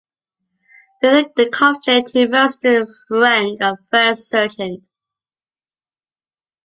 [1.03, 4.87] During the conflict, he rose to the rank of First Sergeant.